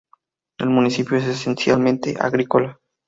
[0.57, 2.79] El municipio es esencialmente agrícola.